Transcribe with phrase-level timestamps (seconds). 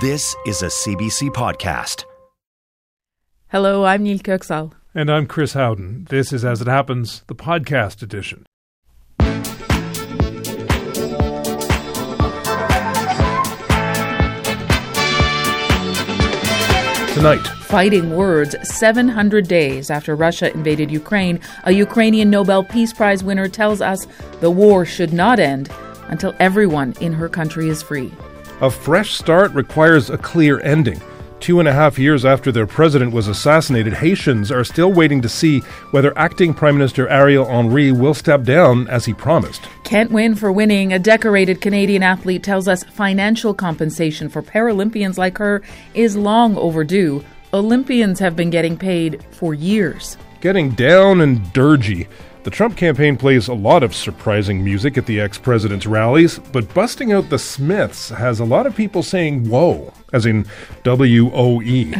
[0.00, 2.04] This is a CBC podcast.
[3.48, 4.72] Hello, I'm Nil Köksal.
[4.94, 6.08] And I'm Chris Howden.
[6.10, 8.44] This is As It Happens, the podcast edition.
[17.14, 23.48] Tonight, Fighting words 700 days after Russia invaded Ukraine, a Ukrainian Nobel Peace Prize winner
[23.48, 24.06] tells us
[24.40, 25.70] the war should not end
[26.08, 28.12] until everyone in her country is free.
[28.60, 31.00] A fresh start requires a clear ending.
[31.40, 35.28] Two and a half years after their president was assassinated, Haitians are still waiting to
[35.28, 39.68] see whether acting Prime Minister Ariel Henry will step down as he promised.
[39.84, 40.94] Can't win for winning.
[40.94, 45.62] A decorated Canadian athlete tells us financial compensation for Paralympians like her
[45.94, 47.22] is long overdue.
[47.52, 50.16] Olympians have been getting paid for years.
[50.40, 52.08] Getting down and dirgy.
[52.46, 56.72] The Trump campaign plays a lot of surprising music at the ex president's rallies, but
[56.72, 60.46] busting out the Smiths has a lot of people saying whoa, as in
[60.84, 61.92] W O E.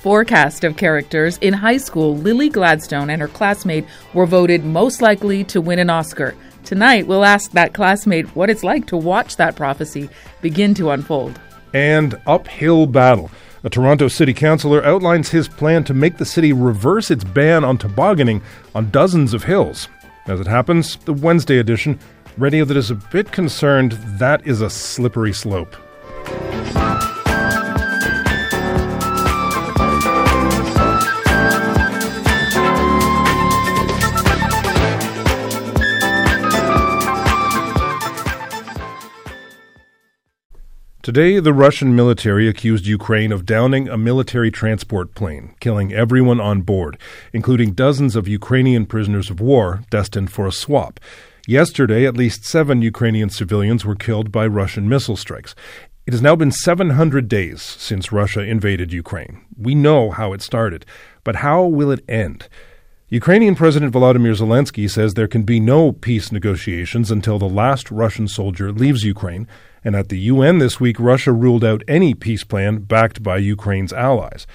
[0.00, 1.38] Forecast of characters.
[1.38, 5.88] In high school, Lily Gladstone and her classmate were voted most likely to win an
[5.88, 6.34] Oscar.
[6.64, 11.38] Tonight, we'll ask that classmate what it's like to watch that prophecy begin to unfold.
[11.74, 13.30] And uphill battle.
[13.64, 17.78] A Toronto city councillor outlines his plan to make the city reverse its ban on
[17.78, 18.42] tobogganing
[18.74, 19.88] on dozens of hills.
[20.26, 21.98] As it happens, the Wednesday edition,
[22.36, 25.76] radio that is a bit concerned that is a slippery slope.
[41.02, 46.60] Today, the Russian military accused Ukraine of downing a military transport plane, killing everyone on
[46.60, 46.96] board,
[47.32, 51.00] including dozens of Ukrainian prisoners of war destined for a swap.
[51.44, 55.56] Yesterday, at least seven Ukrainian civilians were killed by Russian missile strikes.
[56.06, 59.44] It has now been 700 days since Russia invaded Ukraine.
[59.58, 60.86] We know how it started,
[61.24, 62.48] but how will it end?
[63.08, 68.28] Ukrainian President Volodymyr Zelensky says there can be no peace negotiations until the last Russian
[68.28, 69.48] soldier leaves Ukraine.
[69.84, 73.92] And at the UN this week, Russia ruled out any peace plan backed by Ukraine's
[73.92, 74.46] allies.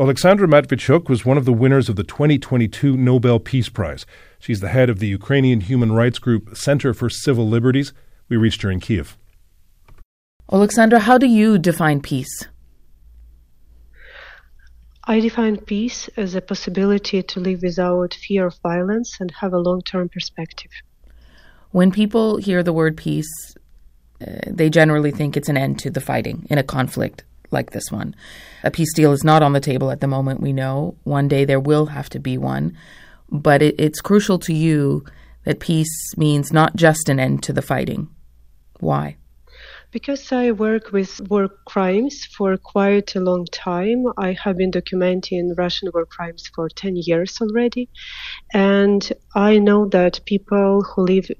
[0.00, 4.06] Alexandra Matviichuk was one of the winners of the 2022 Nobel Peace Prize.
[4.38, 7.92] She's the head of the Ukrainian human rights group Center for Civil Liberties.
[8.28, 9.18] We reached her in Kiev.
[10.52, 12.46] Alexandra, how do you define peace?
[15.02, 19.58] I define peace as a possibility to live without fear of violence and have a
[19.58, 20.70] long term perspective.
[21.70, 23.56] When people hear the word peace,
[24.20, 27.90] Uh, they generally think it's an end to the fighting in a conflict like this
[27.90, 28.14] one.
[28.64, 30.96] A peace deal is not on the table at the moment, we know.
[31.04, 32.76] One day there will have to be one.
[33.30, 35.04] But it, it's crucial to you
[35.44, 38.08] that peace means not just an end to the fighting.
[38.80, 39.16] Why?
[39.90, 45.56] Because I work with war crimes for quite a long time, I have been documenting
[45.56, 47.88] Russian war crimes for 10 years already.
[48.52, 51.30] And I know that people who live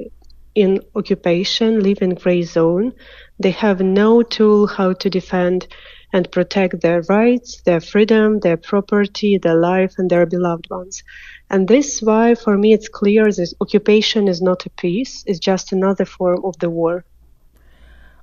[0.58, 2.92] in occupation live in gray zone.
[3.38, 5.69] They have no tool how to defend
[6.12, 11.04] and protect their rights, their freedom, their property, their life, and their beloved ones.
[11.48, 15.38] And this is why, for me, it's clear that occupation is not a peace, it's
[15.38, 17.04] just another form of the war.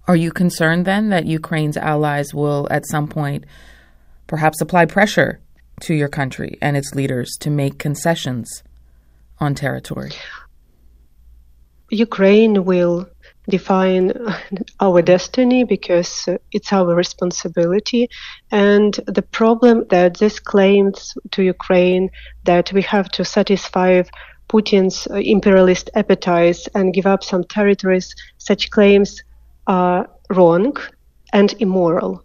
[0.07, 3.45] Are you concerned then that Ukraine's allies will at some point
[4.27, 5.39] perhaps apply pressure
[5.81, 8.63] to your country and its leaders to make concessions
[9.39, 10.11] on territory?
[11.95, 13.07] Ukraine will
[13.49, 14.11] define
[14.79, 18.09] our destiny because uh, it's our responsibility.
[18.51, 22.09] And the problem that this claims to Ukraine
[22.43, 24.03] that we have to satisfy
[24.49, 29.23] Putin's uh, imperialist appetites and give up some territories, such claims
[29.67, 30.77] are wrong
[31.33, 32.23] and immoral.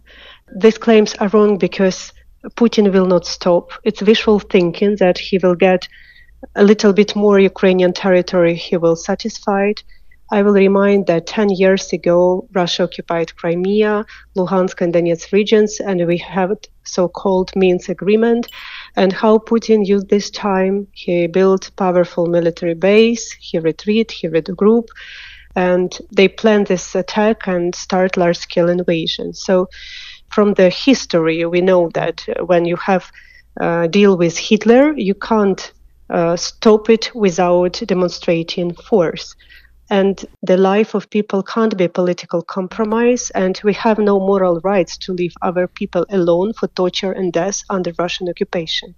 [0.55, 2.13] These claims are wrong because
[2.55, 3.71] Putin will not stop.
[3.83, 5.87] It's wishful thinking that he will get
[6.55, 9.83] a little bit more Ukrainian territory, he will satisfy it.
[10.33, 14.05] I will remind that 10 years ago, Russia occupied Crimea,
[14.37, 16.55] Luhansk, and Donetsk regions, and we have
[16.85, 18.47] so-called Minsk agreement.
[18.95, 24.87] And how Putin used this time, he built powerful military base, he retreat, he regroup,
[25.57, 29.33] and they plan this attack and start large scale invasion.
[29.33, 29.67] So,
[30.29, 33.11] from the history, we know that when you have
[33.59, 35.73] uh, deal with Hitler, you can't
[36.11, 39.35] uh, stop it without demonstrating force.
[39.89, 44.59] And the life of people can't be a political compromise, and we have no moral
[44.63, 48.95] rights to leave other people alone for torture and death under Russian occupation.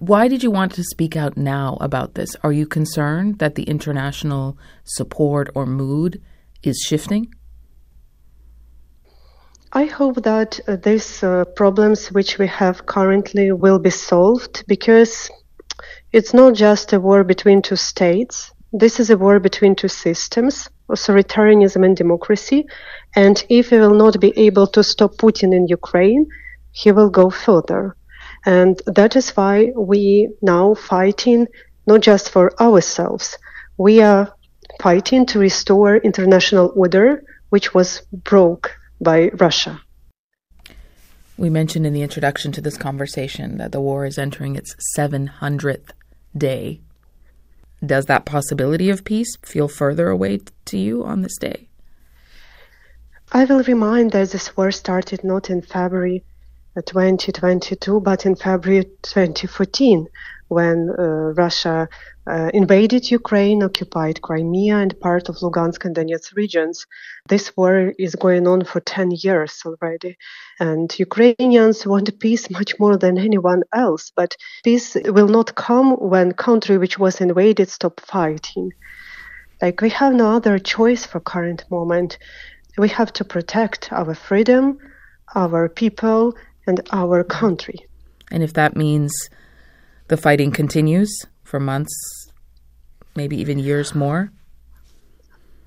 [0.00, 2.36] Why did you want to speak out now about this?
[2.42, 6.20] Are you concerned that the international support or mood
[6.62, 7.32] is shifting?
[9.72, 15.30] I hope that uh, these uh, problems which we have currently will be solved because
[16.12, 18.52] it's not just a war between two states.
[18.72, 22.66] This is a war between two systems, authoritarianism and democracy.
[23.14, 26.26] And if we will not be able to stop Putin in Ukraine,
[26.72, 27.96] he will go further.
[28.44, 31.48] And that is why we now fighting
[31.86, 33.36] not just for ourselves.
[33.78, 34.32] We are
[34.80, 38.70] fighting to restore international order, which was broke
[39.00, 39.80] by Russia.
[41.38, 45.90] We mentioned in the introduction to this conversation that the war is entering its 700th
[46.36, 46.80] day.
[47.84, 51.68] Does that possibility of peace feel further away to you on this day?
[53.32, 56.24] I will remind that this war started not in February
[56.74, 60.06] 2022, but in February 2014,
[60.48, 61.88] when uh, Russia
[62.26, 66.86] uh, invaded Ukraine, occupied Crimea and part of Lugansk and Donetsk regions.
[67.28, 70.16] This war is going on for 10 years already.
[70.60, 76.32] And Ukrainians want peace much more than anyone else, but peace will not come when
[76.32, 78.72] country which was invaded stop fighting.
[79.60, 82.18] Like we have no other choice for current moment.
[82.78, 84.78] We have to protect our freedom,
[85.34, 87.86] our people, and our country.
[88.30, 89.12] And if that means
[90.08, 92.30] the fighting continues for months,
[93.14, 94.32] maybe even years more?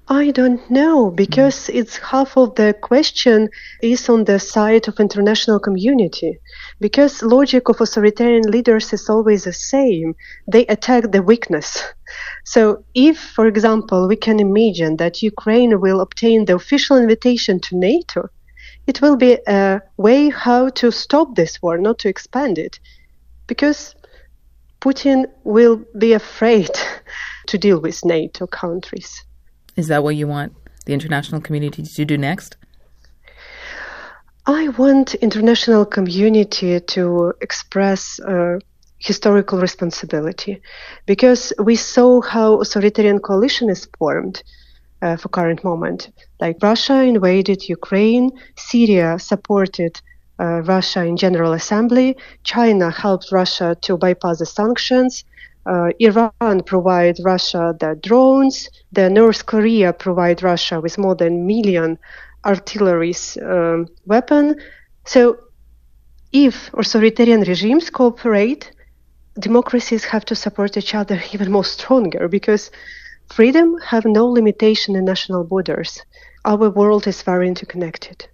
[0.07, 3.50] I don't know because it's half of the question
[3.81, 6.39] is on the side of international community.
[6.80, 10.15] Because logic of authoritarian leaders is always the same.
[10.47, 11.83] They attack the weakness.
[12.44, 17.77] So if for example we can imagine that Ukraine will obtain the official invitation to
[17.77, 18.30] NATO
[18.89, 22.80] it will be a way how to stop this war, not to expand it,
[23.45, 23.94] because
[24.81, 26.70] Putin will be afraid
[27.48, 29.24] to deal with NATO countries.
[29.76, 30.54] Is that what you want
[30.86, 32.58] the international community to do next?
[34.46, 38.60] I want international community to express uh,
[38.98, 40.62] historical responsibility
[41.06, 44.42] because we saw how authoritarian coalition is formed
[45.02, 46.12] uh, for current moment.
[46.40, 50.02] Like Russia invaded Ukraine, Syria supported
[50.39, 55.24] uh, Russia in General Assembly, China helped Russia to bypass the sanctions,
[55.65, 61.45] uh, Iran provide Russia the drones, the North Korea provide Russia with more than a
[61.53, 61.97] million
[62.45, 64.56] artillery um, weapon.
[65.06, 65.38] So
[66.31, 68.71] if authoritarian regimes cooperate,
[69.38, 72.71] democracies have to support each other even more stronger because
[73.33, 76.01] Freedom have no limitation in national borders.
[76.45, 78.27] Our world is very interconnected.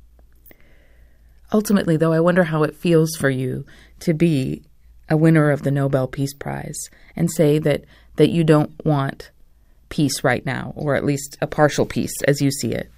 [1.56, 3.66] Ultimately, though, I wonder how it feels for you
[4.02, 4.62] to be
[5.08, 7.86] a winner of the Nobel Peace Prize and say that,
[8.18, 9.32] that you don't want
[9.88, 12.92] peace right now, or at least a partial peace as you see it.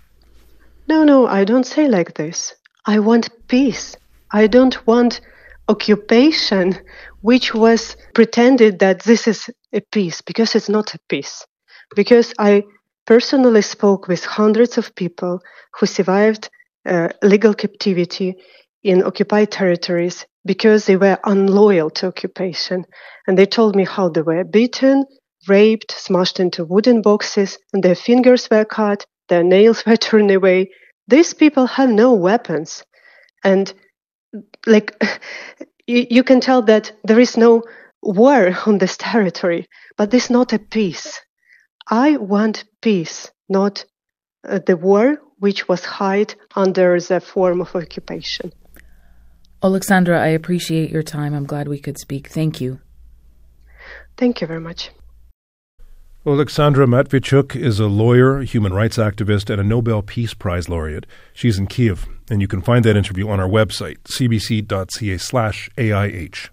[0.87, 2.55] No, no, I don't say like this.
[2.83, 3.95] I want peace.
[4.31, 5.21] I don't want
[5.67, 6.79] occupation,
[7.21, 11.45] which was pretended that this is a peace, because it's not a peace
[11.95, 12.63] because I
[13.05, 15.41] personally spoke with hundreds of people
[15.79, 16.49] who survived
[16.87, 18.35] uh, legal captivity
[18.83, 22.85] in occupied territories because they were unloyal to occupation.
[23.27, 25.05] And they told me how they were beaten,
[25.47, 30.71] raped, smashed into wooden boxes, and their fingers were cut, their nails were torn away.
[31.07, 32.83] These people have no weapons.
[33.43, 33.73] And
[34.65, 34.95] like,
[35.87, 37.63] you, you can tell that there is no
[38.01, 39.67] war on this territory,
[39.97, 41.19] but this is not a peace.
[41.89, 43.85] I want peace, not
[44.47, 48.51] uh, the war which was hid under the form of occupation.
[49.63, 51.33] Alexandra, I appreciate your time.
[51.33, 52.29] I'm glad we could speak.
[52.29, 52.79] Thank you.
[54.17, 54.91] Thank you very much.
[56.25, 61.05] Alexandra Matviichuk is a lawyer, human rights activist, and a Nobel Peace Prize laureate.
[61.33, 66.49] She's in Kiev, and you can find that interview on our website, cbc.ca slash AIH.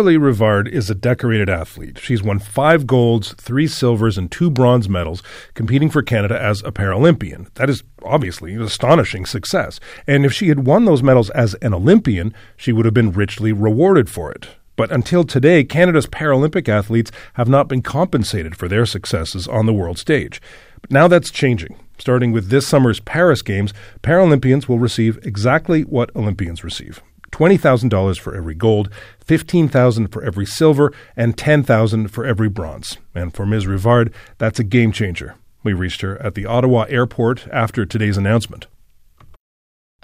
[0.00, 1.98] Aurélie Rivard is a decorated athlete.
[1.98, 6.72] She's won five golds, three silvers, and two bronze medals competing for Canada as a
[6.72, 7.52] Paralympian.
[7.56, 9.78] That is obviously an astonishing success.
[10.06, 13.52] And if she had won those medals as an Olympian, she would have been richly
[13.52, 14.48] rewarded for it.
[14.74, 19.74] But until today, Canada's Paralympic athletes have not been compensated for their successes on the
[19.74, 20.40] world stage.
[20.80, 21.78] But now that's changing.
[21.98, 28.34] Starting with this summer's Paris Games, Paralympians will receive exactly what Olympians receive $20,000 for
[28.34, 28.90] every gold,
[29.24, 32.98] 15000 for every silver, and 10000 for every bronze.
[33.14, 33.66] And for Ms.
[33.66, 35.34] Rivard, that's a game changer.
[35.62, 38.66] We reached her at the Ottawa airport after today's announcement.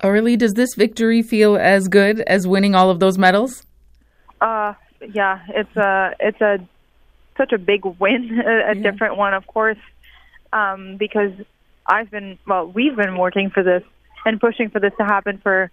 [0.02, 3.64] Aurélie, does this victory feel as good as winning all of those medals?
[4.40, 4.74] Uh,
[5.14, 6.58] yeah, it's a it's a
[7.38, 8.90] such a big win, a, a Yeah.
[8.90, 9.78] different one, of course,
[10.52, 11.32] um, because
[11.86, 13.82] I've been well, we've been working for this
[14.26, 15.70] and pushing for this to happen for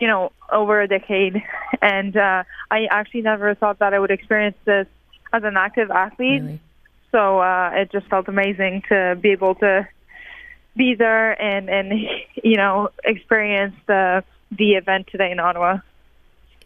[0.00, 1.42] you know over a decade,
[1.82, 4.86] and uh, I actually never thought that I would experience this
[5.32, 6.42] as an active athlete.
[6.42, 6.60] Really?
[7.10, 9.88] So uh, it just felt amazing to be able to
[10.76, 11.92] be there and and
[12.42, 15.78] you know experience the the event today in Ottawa.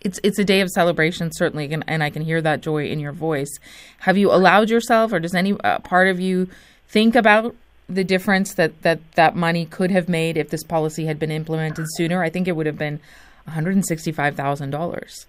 [0.01, 2.99] It's it's a day of celebration, certainly, and, and I can hear that joy in
[2.99, 3.59] your voice.
[4.01, 6.49] Have you allowed yourself, or does any uh, part of you
[6.89, 7.55] think about
[7.95, 11.87] the difference that, that that money could have made if this policy had been implemented
[11.91, 12.23] sooner?
[12.23, 13.01] I think it would have been
[13.45, 15.27] one hundred and sixty-five thousand dollars.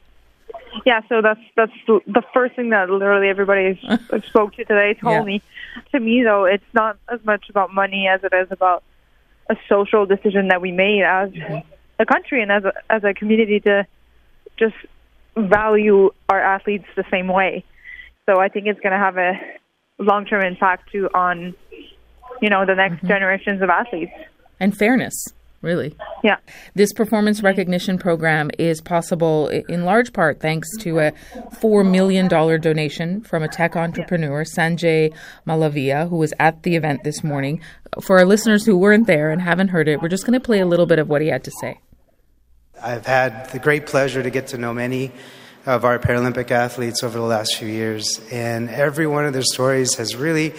[0.86, 3.80] Yeah, so that's that's the first thing that literally everybody
[4.12, 5.24] I spoke to today told Yeah.
[5.24, 5.42] me.
[5.92, 8.84] To me, though, it's not as much about money as it is about
[9.50, 11.68] a social decision that we made as mm-hmm.
[12.00, 13.86] a country and as a, as a community to
[14.58, 14.76] just
[15.36, 17.64] value our athletes the same way.
[18.26, 19.34] So I think it's going to have a
[20.00, 21.56] long term impact too on
[22.44, 23.08] you know the next mm-hmm.
[23.08, 24.12] generations of athletes.
[24.60, 25.14] And fairness,
[25.62, 25.96] really.
[26.26, 26.38] Yeah.
[26.76, 31.14] This performance recognition program is possible in large part thanks to a
[31.62, 35.14] $4 million donation from a tech entrepreneur, Sanjay
[35.48, 37.62] Malaviya, who was at the event this morning.
[38.02, 40.60] For our listeners who weren't there and haven't heard it, we're just going to play
[40.60, 41.80] a little bit of what he had to say.
[42.82, 45.14] I've had the great pleasure to get to know many
[45.66, 49.96] of our Paralympic athletes over the last few years, and every one of their stories
[49.96, 50.54] has really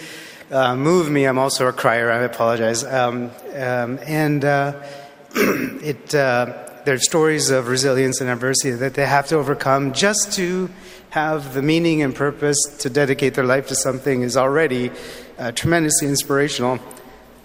[0.51, 1.25] uh, moved me.
[1.25, 2.83] I'm also a crier, I apologize.
[2.83, 4.81] Um, um, and uh,
[5.35, 10.69] it, uh, they're stories of resilience and adversity that they have to overcome just to
[11.09, 14.91] have the meaning and purpose to dedicate their life to something is already
[15.37, 16.79] uh, tremendously inspirational.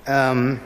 [0.07, 0.61] Um,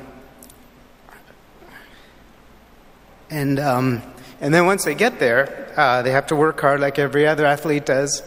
[3.35, 4.01] And, um,
[4.41, 7.45] and then once they get there, uh, they have to work hard like every other
[7.45, 8.23] athlete does.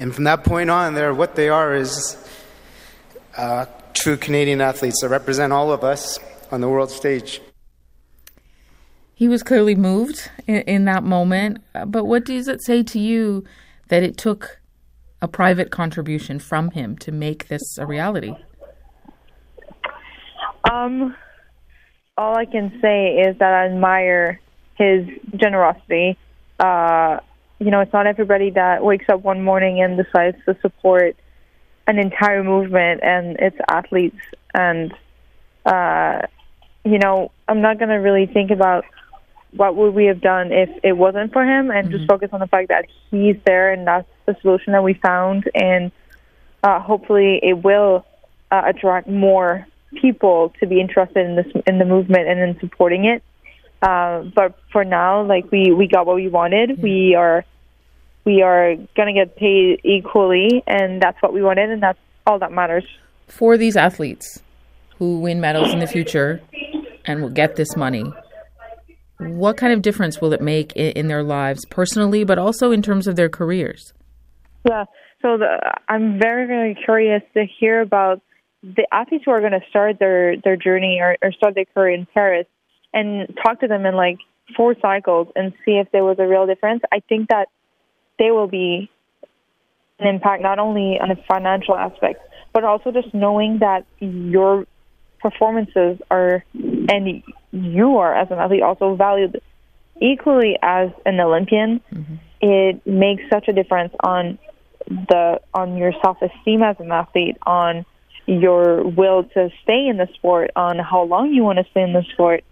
[0.00, 2.16] And from that point on, they're, what they are is
[3.40, 6.18] uh, true Canadian athletes that represent all of us
[6.52, 7.40] on the world stage.
[9.14, 12.98] He was clearly moved in, in that moment, uh, but what does it say to
[12.98, 13.44] you
[13.88, 14.60] that it took
[15.22, 18.34] a private contribution from him to make this a reality?
[20.70, 21.16] Um,
[22.16, 24.40] all I can say is that I admire
[24.76, 25.06] his
[25.36, 26.18] generosity.
[26.58, 27.20] Uh,
[27.58, 31.16] you know, it's not everybody that wakes up one morning and decides to support
[31.90, 34.20] an entire movement and its athletes.
[34.54, 34.92] And,
[35.64, 36.22] uh,
[36.84, 38.84] you know, I'm not going to really think about
[39.52, 42.46] what would we have done if it wasn't for him and just focus on the
[42.46, 45.50] fact that he's there and that's the solution that we found.
[45.54, 45.90] And
[46.62, 48.06] uh, hopefully it will
[48.50, 49.66] uh, attract more
[50.00, 53.22] people to be interested in this in the movement and in supporting it.
[53.82, 56.80] Uh, but for now, like we we got what we wanted.
[56.82, 57.44] We are
[58.24, 62.52] we are gonna get paid equally, and that's what we wanted, and that's all that
[62.52, 62.84] matters.
[63.28, 64.42] For these athletes
[64.98, 66.40] who win medals in the future
[67.04, 68.12] and will get this money,
[69.18, 72.82] what kind of difference will it make in, in their lives personally, but also in
[72.82, 73.92] terms of their careers?
[74.68, 74.84] Yeah.
[75.22, 78.22] So the, I'm very very curious to hear about
[78.62, 81.94] the athletes who are going to start their their journey or, or start their career
[81.94, 82.46] in Paris,
[82.92, 84.18] and talk to them in like
[84.56, 86.82] four cycles and see if there was a real difference.
[86.92, 87.48] I think that
[88.20, 88.88] they will be
[89.98, 92.20] an impact not only on the financial aspect,
[92.52, 94.66] but also just knowing that your
[95.20, 99.40] performances are and you are as an athlete also valued
[100.00, 101.80] equally as an Olympian.
[102.40, 104.38] It makes such a difference on
[104.86, 107.84] the on your self esteem as an athlete, on
[108.26, 111.92] your will to stay in the sport, on how long you want to stay in
[111.92, 112.44] the sport.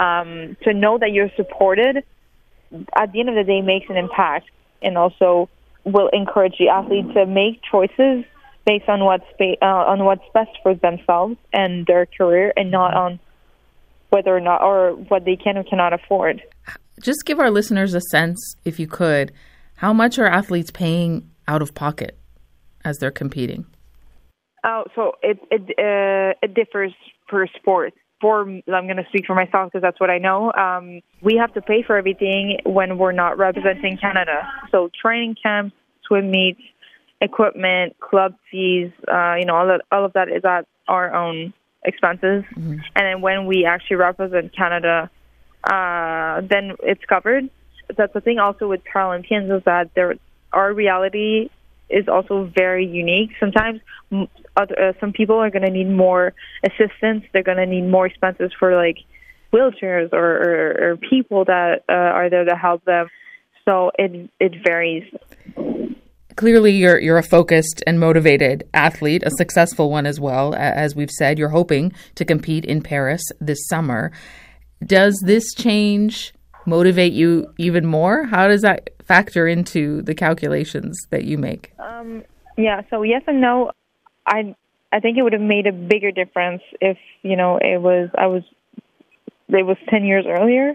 [0.00, 2.02] Um, to know that you're supported
[2.96, 4.48] at the end of the day makes an impact
[4.82, 5.48] and also
[5.84, 8.24] will encourage the athlete to make choices
[8.66, 12.94] based on what's ba- uh, on what's best for themselves and their career and not
[12.94, 13.18] on
[14.10, 16.42] whether or not or what they can or cannot afford.
[17.00, 19.32] Just give our listeners a sense, if you could,
[19.76, 22.16] How much are athletes paying out of pocket
[22.84, 23.66] as they're competing?
[24.64, 26.94] Oh, so it it uh, it differs
[27.26, 27.92] per sport.
[28.22, 30.50] For I'm going to speak for myself because that's what I know.
[30.52, 34.48] Um, we have to pay for everything when we're not representing Canada.
[34.70, 35.76] So training camps,
[36.06, 36.60] swim meets,
[37.20, 41.52] equipment, club fees, uh, you know, all of, all of that is at our own
[41.84, 42.44] expenses.
[42.54, 42.78] Mm-hmm.
[42.96, 45.10] And then when we actually represent Canada,
[45.64, 47.50] uh, then it's covered.
[47.96, 50.14] That's the thing also with Paralympians is that there,
[50.52, 51.50] our reality
[51.92, 53.30] is also very unique.
[53.38, 53.80] Sometimes
[54.56, 56.34] other, uh, some people are going to need more
[56.64, 57.24] assistance.
[57.32, 58.98] They're going to need more expenses for like
[59.52, 63.08] wheelchairs or, or, or people that uh, are there to help them.
[63.68, 65.04] So it it varies.
[66.36, 70.54] Clearly, you're you're a focused and motivated athlete, a successful one as well.
[70.54, 74.10] As we've said, you're hoping to compete in Paris this summer.
[74.84, 76.32] Does this change
[76.66, 78.24] motivate you even more?
[78.24, 81.72] How does that factor into the calculations that you make?
[81.78, 82.22] Um,
[82.56, 83.72] yeah, so yes and no.
[84.26, 84.54] I
[84.90, 88.26] I think it would have made a bigger difference if you know it was I
[88.26, 88.42] was
[89.48, 90.70] it was ten years earlier.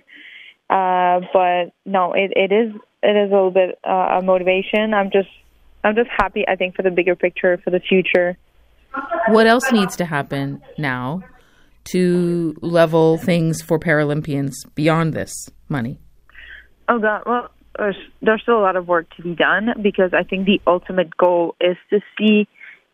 [0.70, 4.94] Uh, but no, it, it is it is a little bit uh, a motivation.
[4.94, 5.30] I'm just
[5.84, 6.46] I'm just happy.
[6.48, 8.38] I think for the bigger picture for the future.
[9.30, 11.24] What else needs to happen now
[11.86, 15.32] to level things for Paralympians beyond this
[15.70, 16.00] money?
[16.90, 20.24] Oh God, well, there's, there's still a lot of work to be done because I
[20.24, 22.48] think the ultimate goal is to see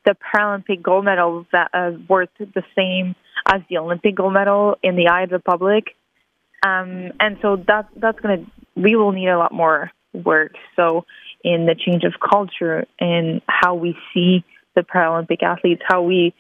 [0.06, 3.16] the Paralympic gold medal that uh, worth the same
[3.48, 5.96] as the Olympic gold medal in the eye of the public.
[6.66, 10.54] Um, and so that that's gonna we will need a lot more work.
[10.76, 11.06] So
[11.44, 14.44] in the change of culture and how we see
[14.76, 16.34] the Paralympic athletes, how we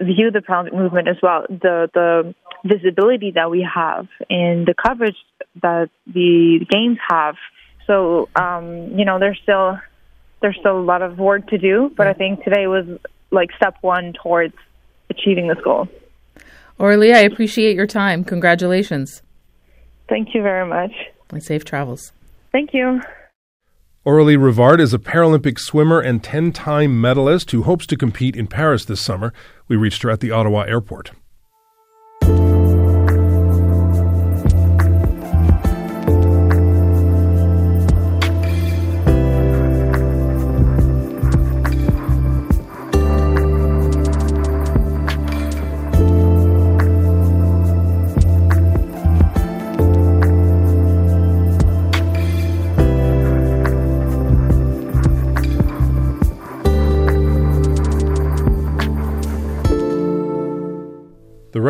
[0.00, 2.34] view the Paralympic movement as well, the the
[2.64, 5.16] visibility that we have and the coverage
[5.62, 7.36] that the games have.
[7.88, 9.78] So um, you know, there's still
[10.40, 12.86] there's still a lot of work to do, but I think today was
[13.32, 14.54] like step one towards
[15.10, 15.88] achieving this goal.
[16.78, 18.22] Aurelie, I appreciate your time.
[18.22, 19.22] Congratulations.
[20.08, 20.92] Thank you very much.
[21.30, 22.12] And safe travels.
[22.52, 23.00] Thank you.
[24.06, 28.46] Aurelie Rivard is a Paralympic swimmer and 10 time medalist who hopes to compete in
[28.46, 29.32] Paris this summer.
[29.66, 31.10] We reached her at the Ottawa airport.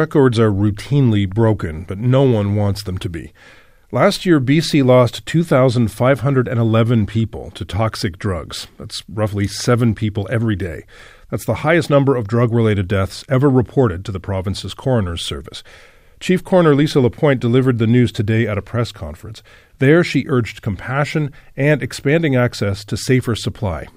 [0.08, 3.30] Records are routinely broken, but no one wants them to be.
[3.92, 8.68] Last year, BC lost 2,511 people to toxic drugs.
[8.78, 10.86] That's roughly seven people every day.
[11.30, 15.62] That's the highest number of drug related deaths ever reported to the province's coroner's service.
[16.20, 19.42] Chief Coroner Lisa Lapointe delivered the news today at a press conference.
[19.78, 23.88] There, she urged compassion and expanding access to safer supply.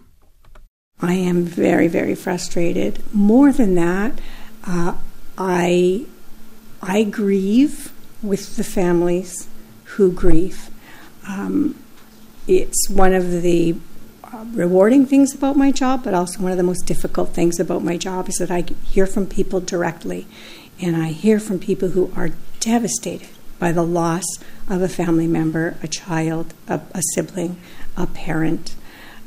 [0.99, 3.01] I am very, very frustrated.
[3.13, 4.19] More than that,
[4.67, 4.95] uh,
[5.37, 6.05] I
[6.81, 7.91] I grieve
[8.23, 9.47] with the families
[9.83, 10.69] who grieve.
[11.27, 11.77] Um,
[12.47, 13.75] it's one of the
[14.23, 17.83] uh, rewarding things about my job, but also one of the most difficult things about
[17.83, 20.27] my job is that I hear from people directly,
[20.81, 24.23] and I hear from people who are devastated by the loss
[24.67, 27.57] of a family member, a child, a, a sibling,
[27.95, 28.75] a parent.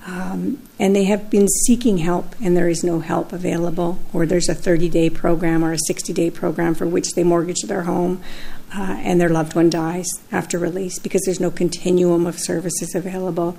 [0.07, 4.51] Um, and they have been seeking help, and there is no help available, or there's
[4.51, 8.23] a 30 day program or a 60 day program for which they mortgage their home,
[8.75, 13.57] uh, and their loved one dies after release because there's no continuum of services available.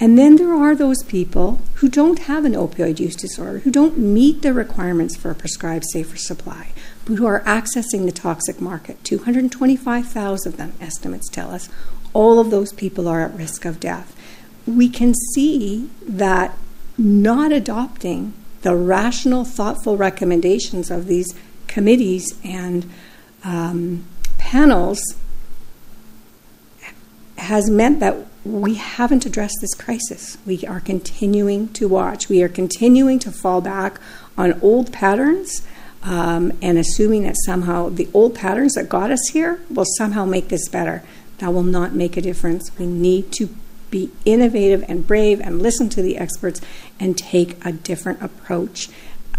[0.00, 3.98] And then there are those people who don't have an opioid use disorder, who don't
[3.98, 6.72] meet the requirements for a prescribed safer supply,
[7.04, 9.02] but who are accessing the toxic market.
[9.04, 11.68] 225,000 of them, estimates tell us.
[12.12, 14.16] All of those people are at risk of death
[14.66, 16.56] we can see that
[16.96, 21.34] not adopting the rational, thoughtful recommendations of these
[21.66, 22.90] committees and
[23.44, 24.04] um,
[24.38, 25.00] panels
[27.36, 30.38] has meant that we haven't addressed this crisis.
[30.46, 32.28] We are continuing to watch.
[32.28, 33.98] We are continuing to fall back
[34.36, 35.66] on old patterns
[36.02, 40.48] um, and assuming that somehow the old patterns that got us here will somehow make
[40.48, 41.02] this better.
[41.38, 42.70] That will not make a difference.
[42.78, 43.48] We need to
[43.94, 46.60] be innovative and brave and listen to the experts
[46.98, 48.88] and take a different approach.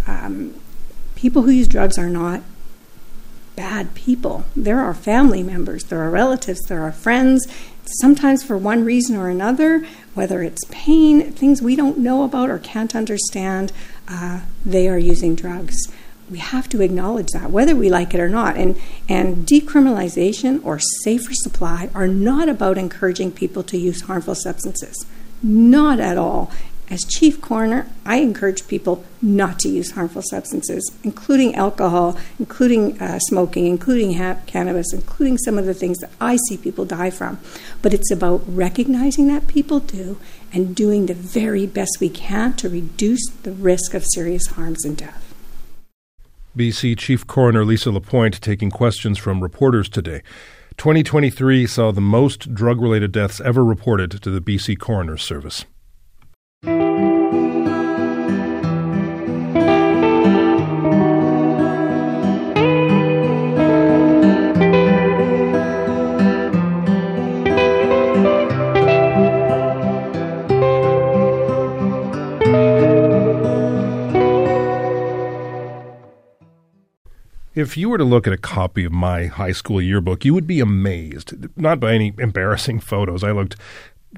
[0.08, 0.56] Um,
[1.14, 2.42] people who use drugs are not
[3.58, 4.46] bad people.
[4.56, 7.46] There are family members, there are relatives, there are friends,
[8.00, 12.58] sometimes for one reason or another, whether it's pain, things we don't know about or
[12.58, 13.74] can't understand,
[14.08, 15.76] uh, they are using drugs.
[16.30, 18.58] We have to acknowledge that, whether we like it or not.
[18.58, 25.06] And, and decriminalization or safer supply are not about encouraging people to use harmful substances.
[25.44, 26.52] Not at all.
[26.88, 33.18] As chief coroner, I encourage people not to use harmful substances, including alcohol, including uh,
[33.20, 37.40] smoking, including ha- cannabis, including some of the things that I see people die from.
[37.82, 40.20] But it's about recognizing that people do
[40.54, 44.96] and doing the very best we can to reduce the risk of serious harms and
[44.96, 45.25] death.
[46.56, 50.22] BC Chief Coroner Lisa Lapointe taking questions from reporters today.
[50.78, 55.66] 2023 saw the most drug related deaths ever reported to the BC Coroner's Service.
[77.56, 80.46] If you were to look at a copy of my high school yearbook, you would
[80.46, 81.34] be amazed.
[81.58, 83.24] Not by any embarrassing photos.
[83.24, 83.56] I looked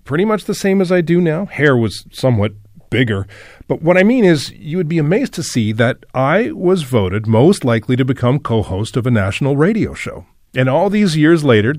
[0.05, 1.45] pretty much the same as I do now.
[1.45, 2.53] Hair was somewhat
[2.89, 3.27] bigger.
[3.67, 7.27] But what I mean is, you would be amazed to see that I was voted
[7.27, 10.25] most likely to become co host of a national radio show.
[10.55, 11.75] And all these years later,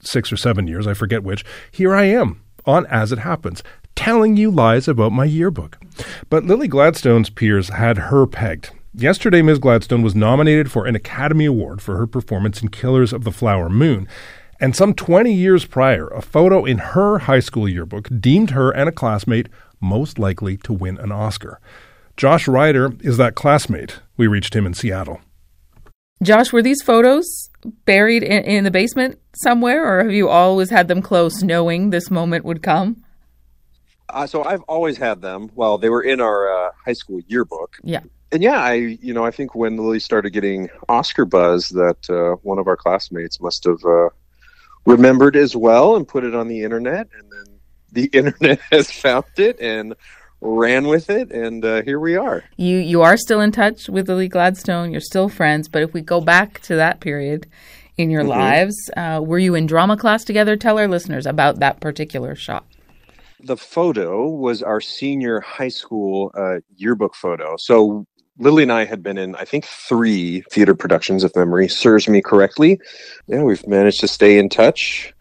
[0.00, 3.64] six or seven years, I forget which, here I am on As It Happens,
[3.96, 5.78] telling you lies about my yearbook.
[6.30, 8.70] But Lily Gladstone's peers had her pegged.
[8.94, 9.58] Yesterday, Ms.
[9.58, 13.70] Gladstone was nominated for an Academy Award for her performance in Killers of the Flower
[13.70, 14.06] Moon.
[14.60, 18.90] And some 20 years prior, a photo in her high school yearbook deemed her and
[18.90, 19.48] a classmate
[19.80, 21.58] most likely to win an Oscar.
[22.18, 24.00] Josh Ryder is that classmate.
[24.18, 25.22] We reached him in Seattle.
[26.22, 27.24] Josh, were these photos
[27.86, 32.10] buried in, in the basement somewhere, or have you always had them close, knowing this
[32.10, 33.02] moment would come?
[34.10, 35.50] Uh, so I've always had them.
[35.54, 37.78] Well, they were in our uh, high school yearbook.
[37.82, 38.00] Yeah
[38.32, 42.36] and yeah, I you know I think when Lily started getting Oscar buzz, that uh,
[42.42, 44.08] one of our classmates must have uh,
[44.86, 47.58] remembered as well and put it on the internet, and then
[47.92, 49.94] the internet has found it and
[50.40, 52.42] ran with it, and uh, here we are.
[52.56, 54.90] You you are still in touch with Lily Gladstone.
[54.90, 57.46] You're still friends, but if we go back to that period
[57.98, 58.30] in your mm-hmm.
[58.30, 60.56] lives, uh, were you in drama class together?
[60.56, 62.64] Tell our listeners about that particular shot
[63.44, 67.56] the photo was our senior high school uh, yearbook photo.
[67.58, 68.06] So
[68.38, 72.22] Lily and I had been in, I think, three theater productions, if memory serves me
[72.22, 72.80] correctly.
[73.26, 75.12] Yeah, we've managed to stay in touch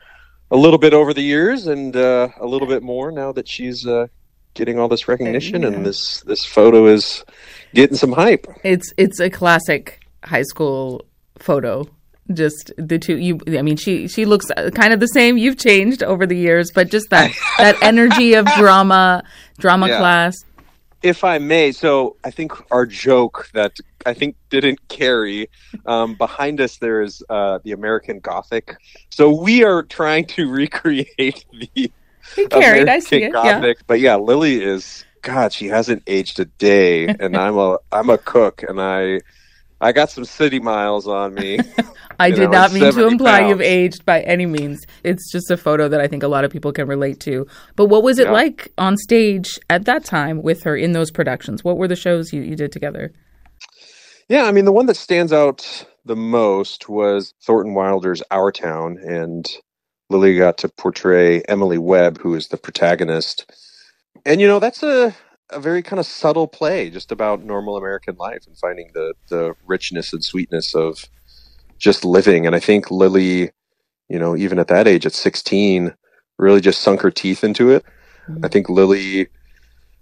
[0.49, 3.85] a little bit over the years, and uh, a little bit more now that she's
[3.85, 4.07] uh,
[4.53, 5.69] getting all this recognition, yeah.
[5.69, 7.25] and this this photo is
[7.73, 8.47] getting some hype.
[8.63, 11.05] It's it's a classic high school
[11.37, 11.85] photo.
[12.33, 13.39] Just the two you.
[13.47, 15.37] I mean, she she looks kind of the same.
[15.37, 19.23] You've changed over the years, but just that that energy of drama,
[19.57, 19.97] drama yeah.
[19.97, 20.35] class
[21.01, 25.49] if I may, so I think our joke that I think didn't carry
[25.85, 28.75] um, behind us there is uh, the American Gothic.
[29.09, 31.91] So we are trying to recreate the
[32.49, 33.77] carried, American Gothic.
[33.77, 33.83] Yeah.
[33.87, 35.53] But yeah, Lily is God.
[35.53, 39.21] She hasn't aged a day, and I'm a I'm a cook, and I
[39.81, 41.59] I got some city miles on me.
[42.19, 43.49] I did know, not mean to imply pounds.
[43.49, 44.85] you've aged by any means.
[45.03, 47.47] It's just a photo that I think a lot of people can relate to.
[47.75, 48.31] But what was it yeah.
[48.31, 51.63] like on stage at that time with her in those productions?
[51.63, 53.11] What were the shows you, you did together?
[54.29, 58.97] Yeah, I mean, the one that stands out the most was Thornton Wilder's Our Town,
[58.97, 59.49] and
[60.09, 63.51] Lily got to portray Emily Webb, who is the protagonist.
[64.25, 65.15] And you know, that's a
[65.51, 69.53] a very kind of subtle play just about normal American life and finding the the
[69.65, 71.05] richness and sweetness of
[71.77, 72.45] just living.
[72.45, 73.51] And I think Lily,
[74.09, 75.93] you know, even at that age, at 16,
[76.37, 77.83] really just sunk her teeth into it.
[78.27, 78.45] Mm-hmm.
[78.45, 79.27] I think Lily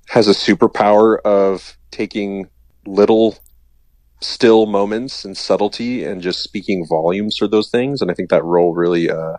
[0.10, 2.50] has a superpower of taking
[2.86, 3.38] little
[4.22, 8.02] still moments and subtlety and just speaking volumes for those things.
[8.02, 9.38] And I think that role really, uh,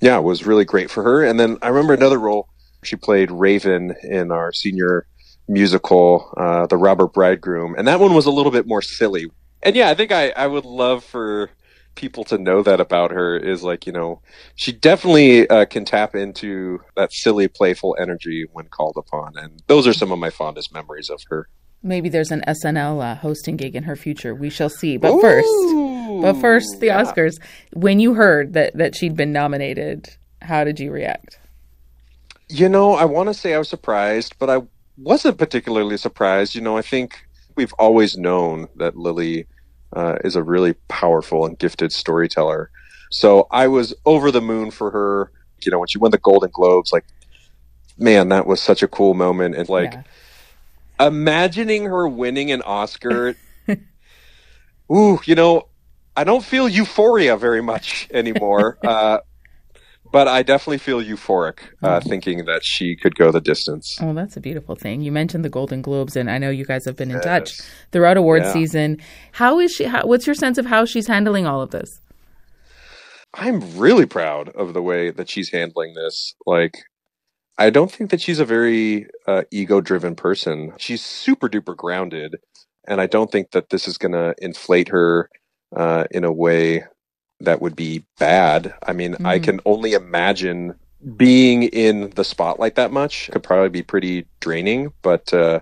[0.00, 1.22] yeah, was really great for her.
[1.22, 2.48] And then I remember another role
[2.84, 5.06] she played Raven in our senior
[5.48, 9.26] musical, uh, The Robber Bridegroom, and that one was a little bit more silly.
[9.62, 11.50] And yeah, I think I, I would love for
[11.98, 14.22] people to know that about her is like you know
[14.54, 19.84] she definitely uh, can tap into that silly playful energy when called upon and those
[19.84, 21.48] are some of my fondest memories of her.
[21.82, 24.32] Maybe there's an snl uh, hosting gig in her future.
[24.32, 24.96] We shall see.
[24.96, 27.02] But Ooh, first but first the yeah.
[27.02, 27.34] oscars.
[27.72, 31.40] When you heard that that she'd been nominated how did you react?
[32.48, 34.62] You know i want to say i was surprised but i
[34.98, 36.54] wasn't particularly surprised.
[36.54, 37.18] You know, I think
[37.56, 39.48] we've always known that Lily
[39.96, 42.70] uh, is a really powerful and gifted storyteller.
[43.10, 45.32] So I was over the moon for her
[45.64, 47.04] You know, when she won the Golden Globes, like,
[47.98, 49.56] man, that was such a cool moment.
[49.56, 50.04] And like, Yeah.
[51.00, 53.36] imagining her winning an Oscar,
[54.92, 55.68] ooh, you know,
[56.16, 58.78] I don't feel euphoria very much anymore.
[58.84, 59.18] uh,
[60.12, 63.98] but I definitely feel euphoric uh, thinking that she could go the distance.
[64.00, 65.02] Oh, that's a beautiful thing.
[65.02, 67.24] You mentioned the Golden Globes, and I know you guys have been in Yes.
[67.24, 67.60] touch
[67.92, 68.52] throughout award Yeah.
[68.52, 68.98] season.
[69.32, 69.84] How is she?
[69.84, 72.00] How, what's your sense of how she's handling all of this?
[73.34, 76.34] I'm really proud of the way that she's handling this.
[76.46, 76.72] Like,
[77.58, 80.72] I don't think that she's a very uh, ego driven person.
[80.78, 82.36] She's super duper grounded.
[82.86, 85.28] And I don't think that this is going to inflate her
[85.76, 86.84] uh, in a way
[87.40, 88.74] that would be bad.
[88.86, 89.42] I mean, I Mhm.
[89.44, 90.74] can only imagine
[91.16, 94.92] being in the spotlight that much could probably be pretty draining.
[95.02, 95.60] But uh,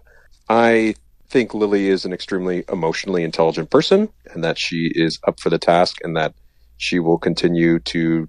[0.48, 0.94] I
[1.28, 5.58] think Lily is an extremely emotionally intelligent person and that she is up for the
[5.58, 6.32] task and that
[6.78, 8.28] she will continue to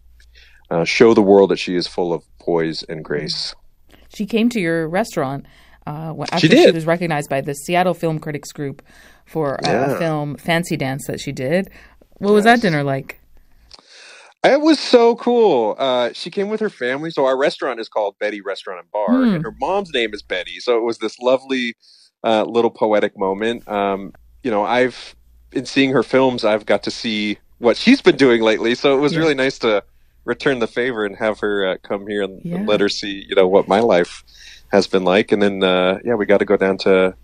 [0.70, 3.56] uh, show the world that she is full of poise and grace.
[4.14, 5.46] She came to your restaurant
[5.86, 8.82] uh, after She she, was recognized by the Seattle Film Critics Group
[9.26, 9.92] for Yeah.
[9.96, 11.70] a film Fancy Dance that she did.
[12.18, 13.20] What was that dinner like?
[14.54, 15.76] It was so cool.
[15.80, 17.12] Uh, she came with her family.
[17.12, 19.36] So our restaurant is called Betty Restaurant and Bar, Hmm.
[19.36, 20.60] and her mom's name is Betty.
[20.60, 21.76] So it was this lovely
[22.24, 23.68] uh, little poetic moment.
[23.70, 25.16] Um, you know, I've
[25.54, 28.76] in seeing her films, I've got to see what she's been doing lately.
[28.76, 29.22] So it was Yeah.
[29.22, 29.84] really nice to
[30.26, 33.36] return the favor and have her uh, come here and, and let her see, you
[33.36, 34.24] know, what my life
[34.72, 35.32] has been like.
[35.32, 37.16] And then, uh, yeah, we got to go down to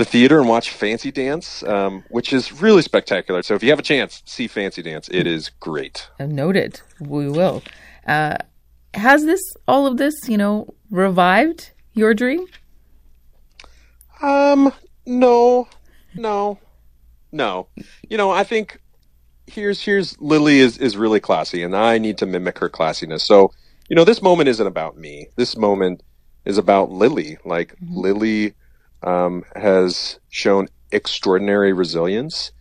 [0.00, 3.42] the theater and watch Fancy Dance, um, which is really spectacular.
[3.42, 5.10] So if you have a chance, see Fancy Dance.
[5.12, 6.08] It is great.
[6.18, 6.80] Noted.
[7.00, 7.62] We will.
[8.06, 8.38] Uh,
[8.94, 12.46] has this all of this, you know, revived your dream?
[14.22, 14.72] Um,
[15.04, 15.68] no,
[16.14, 16.58] no,
[17.30, 17.68] no.
[18.08, 18.80] You know, I think
[19.46, 23.20] here's here's Lily is is really classy, and I need to mimic her classiness.
[23.20, 23.52] So,
[23.90, 25.28] you know, this moment isn't about me.
[25.36, 26.02] This moment
[26.46, 27.36] is about Lily.
[27.44, 28.54] Like Lily
[29.02, 32.52] um, has shown extraordinary resilience,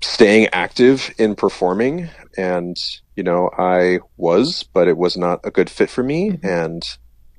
[0.00, 2.76] staying active in performing, and
[3.14, 6.82] you know, I was, but it was not a good fit for me, and.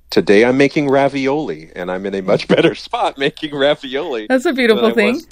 [0.10, 4.26] Today I'm making ravioli, and I'm in a much better spot making ravioli.
[4.30, 5.16] That's a beautiful thing.
[5.16, 5.28] was-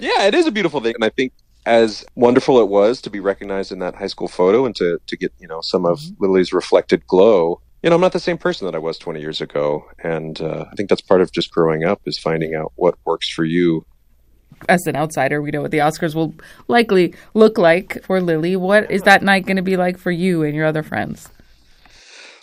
[0.00, 1.32] Yeah, it is a beautiful thing, and I think
[1.64, 5.16] as wonderful it was to be recognized in that high school photo and to to
[5.16, 6.24] get you know some of Mm-hmm.
[6.24, 7.60] Lily's reflected glow.
[7.82, 10.66] You know, I'm not the same person that I was 20 years ago, and uh,
[10.70, 13.86] I think that's part of just growing up is finding out what works for you.
[14.68, 16.34] As an outsider, we know what the Oscars will
[16.68, 18.54] likely look like for Lily.
[18.54, 21.30] What is that night going to be like for you and your other friends?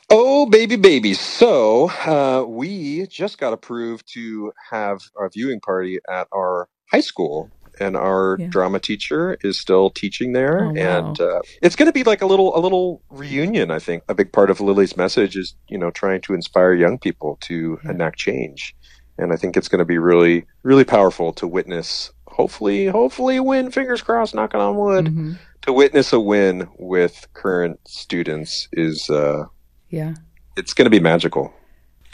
[0.10, 1.14] Oh, baby, baby.
[1.14, 7.52] So, uh, we just got approved to have our viewing party at our high school.
[7.80, 8.48] And our Yeah.
[8.48, 11.08] drama teacher is still teaching there, Oh, wow.
[11.08, 13.72] and uh, it's going to be like a little a little reunion.
[13.72, 16.98] I think a big part of Lily's message is you know trying to inspire young
[16.98, 18.76] people to enact change,
[19.18, 22.12] and I think it's going to be really really powerful to witness.
[22.28, 23.72] Hopefully, hopefully, win.
[23.72, 24.36] Fingers crossed.
[24.36, 25.06] Knocking on wood.
[25.06, 25.38] Mhm.
[25.64, 29.44] To witness a win with current students is uh,
[29.90, 30.14] Yeah.
[30.56, 31.52] it's going to be magical.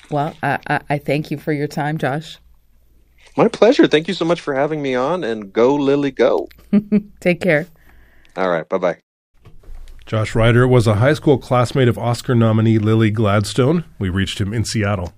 [0.09, 2.37] Well, I, I, I thank you for your time, Josh.
[3.35, 3.87] My pleasure.
[3.87, 6.47] Thank you so much for having me on and go Lily go.
[7.19, 7.67] Take care.
[8.35, 8.97] All right, bye-bye.
[10.05, 13.85] Josh Ryder was a high school classmate of Oscar nominee Lily Gladstone.
[13.99, 15.13] We reached him in Seattle.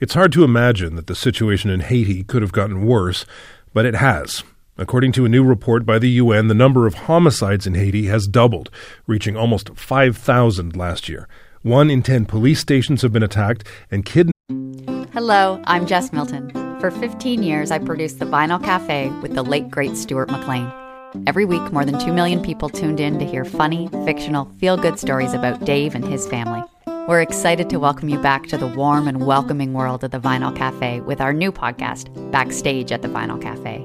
[0.00, 3.26] It's hard to imagine that the situation in Haiti could have gotten worse,
[3.74, 4.42] but it has.
[4.78, 8.26] According to a new report by the UN, the number of homicides in Haiti has
[8.26, 8.70] doubled,
[9.06, 11.28] reaching almost 5,000 last year.
[11.60, 14.32] One in 10 police stations have been attacked, and kidnapped.
[15.12, 16.50] Hello, I'm Jess Milton.
[16.80, 20.72] For 15 years, I produced The Vinyl Cafe with the late, great Stuart McLean.
[21.26, 24.98] Every week, more than 2 million people tuned in to hear funny, fictional, feel good
[24.98, 26.62] stories about Dave and his family.
[27.08, 30.54] We're excited to welcome you back to the warm and welcoming world of The Vinyl
[30.54, 33.84] Cafe with our new podcast, Backstage at the Vinyl Cafe.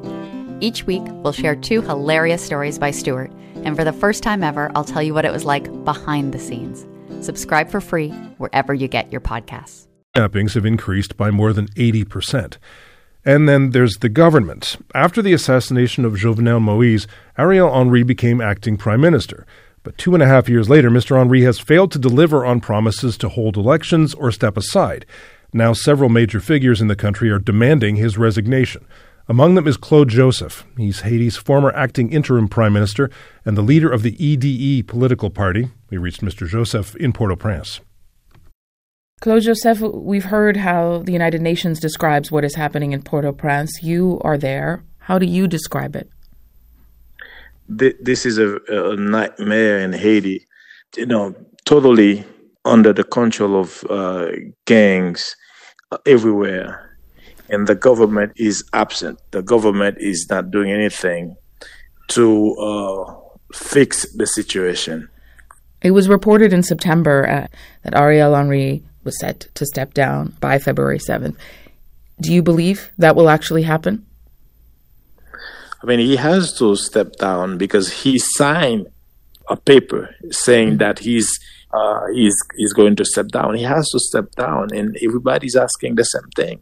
[0.59, 3.31] Each week, we'll share two hilarious stories by Stuart,
[3.63, 6.39] and for the first time ever, I'll tell you what it was like behind the
[6.39, 6.85] scenes.
[7.25, 9.87] Subscribe for free wherever you get your podcasts.
[10.13, 12.57] Kidnappings have increased by more than 80%.
[13.25, 14.77] And then there's the government.
[14.93, 17.07] After the assassination of Jovenel Moise,
[17.39, 19.47] Ariel Henry became acting prime minister.
[19.85, 21.15] But two and a half years later, Mr.
[21.15, 25.05] Henry has failed to deliver on promises to hold elections or step aside.
[25.53, 28.87] Now, several major figures in the country are demanding his resignation.
[29.27, 30.65] Among them is Claude Joseph.
[30.75, 33.11] He's Haiti's former acting interim prime minister
[33.45, 35.69] and the leader of the EDE political party.
[35.91, 36.47] We reached Mr.
[36.47, 37.79] Joseph in Port au Prince.
[39.21, 43.33] Claude Joseph, we've heard how the United Nations describes what is happening in Port au
[43.33, 43.83] Prince.
[43.83, 44.83] You are there.
[44.97, 46.09] How do you describe it?
[47.67, 50.45] This is a, a nightmare in Haiti.
[50.95, 52.23] You know, totally
[52.63, 54.31] under the control of uh,
[54.65, 55.35] gangs
[55.91, 56.85] uh, everywhere
[57.49, 59.19] and the government is absent.
[59.31, 61.35] The government is not doing anything
[62.09, 63.15] to uh,
[63.53, 65.09] fix the situation.
[65.81, 67.47] It was reported in September uh,
[67.83, 71.35] that Ariel Henry was set to step down by February 7th.
[72.19, 74.05] Do you believe that will actually happen?
[75.85, 78.87] I mean, he has to step down because he signed
[79.49, 80.77] a paper saying mm-hmm.
[80.77, 81.29] that he's
[81.73, 83.53] uh, he's he's going to step down.
[83.53, 86.61] He has to step down, and everybody's asking the same thing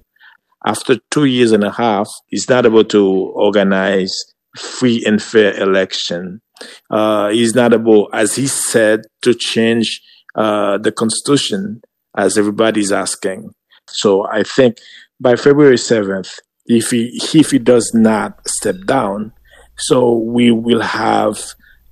[0.65, 4.13] after two years and a half, he's not able to organize
[4.57, 6.41] free and fair election.
[6.89, 10.01] Uh, he's not able, as he said, to change
[10.35, 11.81] uh, the constitution,
[12.15, 13.49] as everybody's asking.
[13.89, 14.77] So I think
[15.19, 19.33] by February 7th, if he if he does not step down,
[19.75, 21.37] so we will have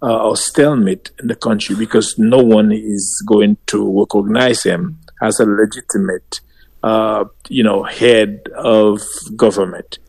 [0.01, 5.39] uh, a stalemate in the country because no one is going to recognize him as
[5.39, 6.41] a legitimate
[6.84, 9.01] uh, you know, head of
[9.36, 9.99] government.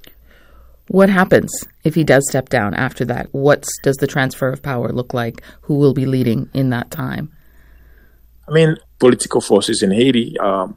[0.88, 1.50] What happens
[1.84, 3.28] if he does step down after that?
[3.32, 5.42] What does the transfer of power look like?
[5.62, 7.32] Who will be leading in that time?
[8.48, 10.76] I mean, political forces in Haiti, um,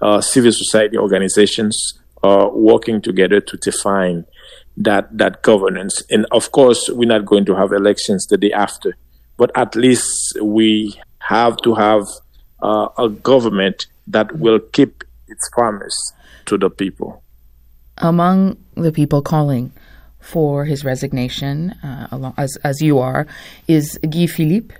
[0.00, 4.24] uh, civil society organizations are working together to define
[4.76, 6.02] that that governance.
[6.10, 8.96] And of course, we're not going to have elections the day after,
[9.36, 12.06] but at least we have to have
[12.62, 15.94] uh, a government that will keep its promise
[16.46, 17.22] to the people.
[17.98, 19.72] Among the people calling
[20.20, 23.26] for his resignation, uh, as, as you are,
[23.68, 24.74] is Guy Philippe.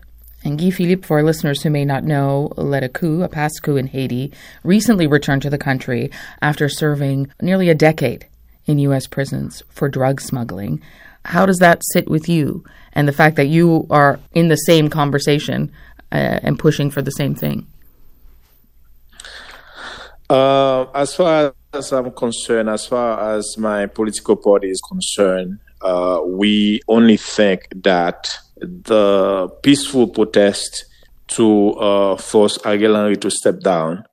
[0.45, 3.63] And Guy Philippe, for our listeners who may not know, led a coup, a past
[3.63, 4.33] coup in Haiti,
[4.65, 8.27] recently returned to the country after serving nearly a decade
[8.67, 9.07] in U.S.
[9.07, 10.83] prisons for drug smuggling.
[11.25, 14.91] How does that sit with you and the fact that you are in the same
[14.91, 15.73] conversation
[16.11, 17.67] uh, and pushing for the same thing?
[20.29, 26.21] Uh, as far as I'm concerned, as far as my political party is concerned, uh,
[26.25, 30.85] we only think that the peaceful protest
[31.29, 34.05] to uh, force Ariel Henry to step down,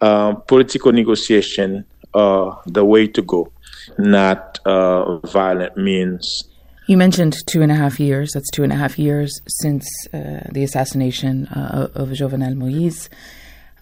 [0.00, 1.84] uh, political negotiation
[2.14, 3.52] are the way to go,
[3.98, 6.44] not uh, violent means.
[6.88, 8.32] You mentioned two and a half years.
[8.34, 13.08] That's two and a half years since uh, the assassination of Jovenel Moise.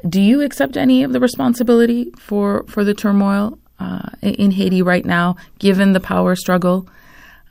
[0.08, 5.04] Do you accept any of the responsibility for, for the turmoil uh, in Haiti right
[5.04, 6.88] now, given the power struggle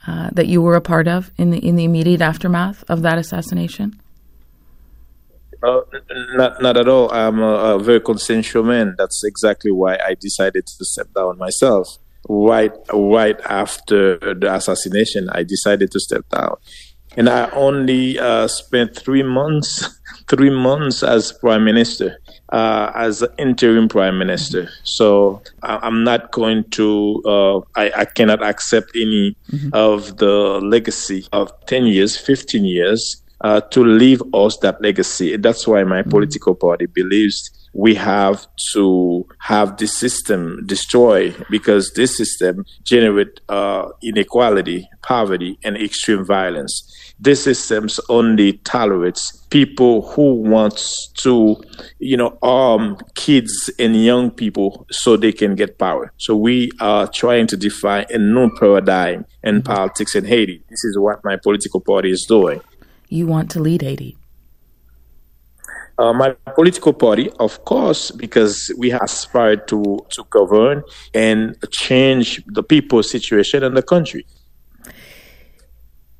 [0.07, 3.17] uh, that you were a part of in the in the immediate aftermath of that
[3.17, 3.99] assassination?
[5.61, 5.81] Uh,
[6.35, 7.11] not, not at all.
[7.11, 8.95] I'm a, a, very consensual man.
[8.97, 11.97] That's exactly why I decided to step down myself.
[12.29, 16.55] Right, right after the assassination, I decided to step down,
[17.17, 22.17] and I only uh, spent three months, three months as prime minister
[22.51, 24.69] uh, as interim prime minister.
[24.83, 29.69] So I, am not going to, uh, I, I, cannot accept any mm-hmm.
[29.73, 35.37] of the legacy of 10 years, 15 years uh, to leave us that legacy.
[35.37, 36.09] That's why my mm-hmm.
[36.09, 43.89] political party believes we have to have this system destroyed because this system generate uh,
[44.01, 46.85] inequality, poverty, and extreme violence.
[47.19, 51.61] This system only tolerates people who wants to,
[51.99, 56.13] you know, arm kids and young people so they can get power.
[56.17, 60.63] So we are trying to define a new paradigm in politics in Haiti.
[60.69, 62.61] This is what my political party is doing.
[63.09, 64.18] You want to lead Haiti?
[65.99, 70.81] Uh, my political party, of course, because we aspire to, to govern
[71.13, 74.25] and change the people's situation in the country.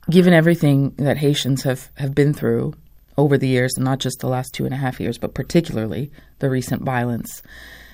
[0.09, 2.73] Given everything that Haitians have, have been through
[3.17, 6.11] over the years, and not just the last two and a half years, but particularly
[6.39, 7.41] the recent violence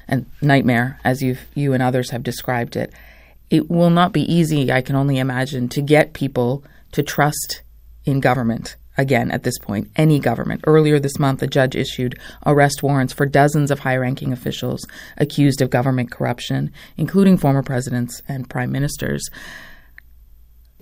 [0.08, 2.92] and nightmare, as you you and others have described it,
[3.52, 6.64] it will not be easy, I can only imagine, to get people
[6.94, 7.62] to trust
[8.06, 10.62] in government again at this point, any government.
[10.66, 14.86] Earlier this month, a judge issued arrest warrants for dozens of high ranking officials
[15.18, 19.30] accused of government corruption, including former presidents and prime ministers.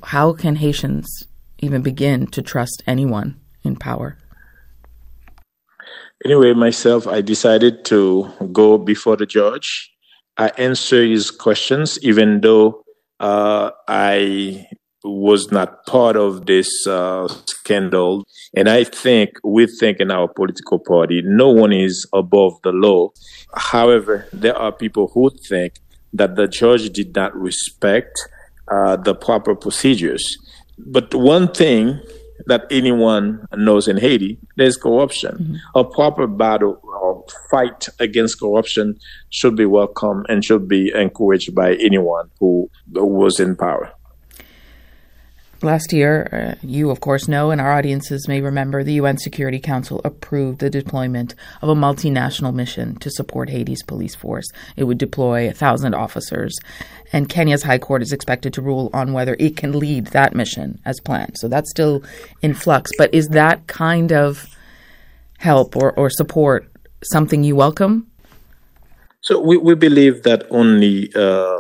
[0.04, 1.28] How can Haitians
[1.60, 4.18] even begin to trust anyone in power?
[6.26, 9.92] Anyway, myself, I decided to go before the judge.
[10.38, 12.84] I answer his questions, even though
[13.20, 14.68] uh, I
[15.04, 18.26] was not part of this uh, scandal.
[18.56, 23.10] And I think we think in our political party, no one is above the law.
[23.56, 25.76] However, there are people who think
[26.14, 28.18] that the judge did not respect
[28.72, 30.38] uh, the proper procedures.
[30.78, 32.00] But one thing
[32.46, 35.36] that anyone knows in Haiti, there's corruption.
[35.36, 35.80] Mm-hmm.
[35.80, 38.98] A proper battle or fight against corruption
[39.30, 43.92] should be welcome and should be encouraged by anyone who was in power.
[45.64, 46.28] Last year,
[46.62, 50.60] uh, you of course know, and our audiences may remember, the UN Security Council approved
[50.60, 54.46] the deployment of a multinational mission to support Haiti's police force.
[54.76, 56.54] It would deploy a thousand officers,
[57.14, 60.82] and Kenya's High Court is expected to rule on whether it can lead that mission
[60.84, 61.38] as planned.
[61.38, 62.04] So that's still
[62.42, 62.92] in flux.
[62.98, 64.46] But is that kind of
[65.38, 66.70] help or, or support
[67.04, 68.08] something you welcome?
[69.22, 71.10] So we, we believe that only.
[71.16, 71.60] Uh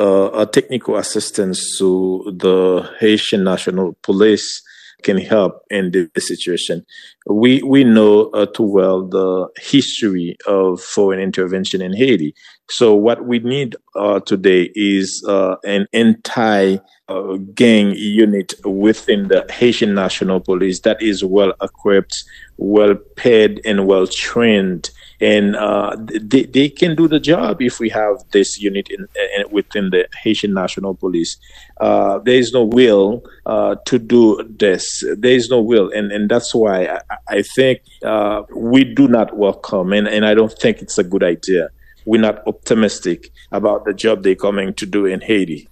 [0.00, 4.62] uh, a technical assistance to the Haitian National Police
[5.02, 6.84] can help in this situation.
[7.26, 12.34] We we know uh, too well the history of foreign intervention in Haiti.
[12.68, 16.78] So what we need uh, today is uh, an anti
[17.08, 22.24] uh, gang unit within the Haitian National Police that is well equipped,
[22.56, 24.90] well paid, and well trained
[25.20, 29.06] and uh, they, they can do the job if we have this unit in,
[29.36, 31.36] in within the Haitian National Police.
[31.78, 35.04] Uh, there is no will uh, to do this.
[35.16, 39.36] There is no will, and and that's why I, I think uh, we do not
[39.36, 41.68] welcome, and and I don't think it's a good idea.
[42.06, 45.68] We're not optimistic about the job they're coming to do in Haiti.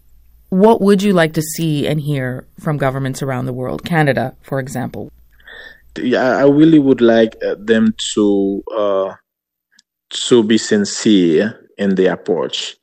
[0.50, 3.84] What would you like to see and hear from governments around the world?
[3.84, 5.10] Canada, for example.
[5.96, 9.14] Yeah, I really would like uh, them to uh,
[10.10, 12.76] to be sincere in their approach,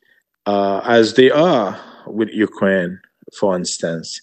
[0.46, 3.00] uh, as they are with Ukraine,
[3.38, 4.20] for instance.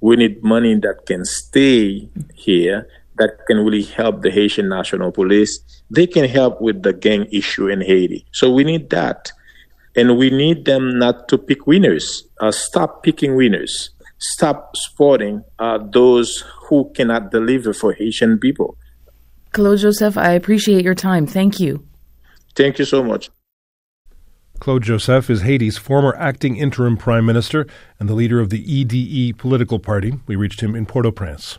[0.00, 5.60] We need money that can stay here, that can really help the Haitian National Police.
[5.90, 8.26] They can help with the gang issue in Haiti.
[8.32, 9.32] So we need that.
[9.96, 12.24] And we need them not to pick winners.
[12.40, 13.90] Uh, stop picking winners.
[14.18, 18.76] Stop supporting uh, those who cannot deliver for Haitian people.
[19.52, 21.26] Claude Joseph, I appreciate your time.
[21.26, 21.86] Thank you.
[22.54, 23.30] Thank you so much.
[24.60, 27.66] Claude Joseph is Haiti's former acting interim prime minister
[27.98, 30.14] and the leader of the EDE political party.
[30.26, 31.58] We reached him in Port au Prince.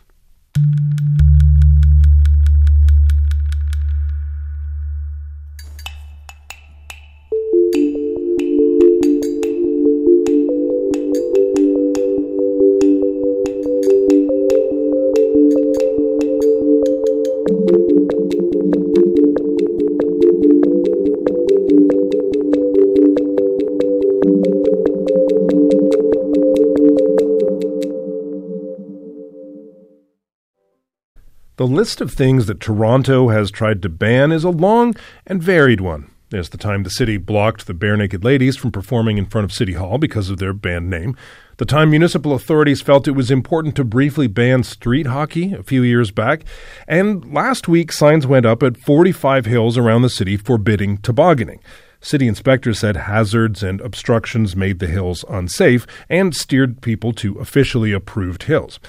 [31.76, 34.96] List of things that Toronto has tried to ban is a long
[35.26, 36.10] and varied one.
[36.30, 39.74] There's the time the city blocked the Barenaked Ladies from performing in front of City
[39.74, 41.14] Hall because of their band name.
[41.58, 45.82] The time municipal authorities felt it was important to briefly ban street hockey a few
[45.82, 46.44] years back.
[46.88, 51.60] And last week, signs went up at 45 hills around the city forbidding tobogganing.
[52.00, 57.92] City inspectors said hazards and obstructions made the hills unsafe and steered people to officially
[57.92, 58.80] approved hills.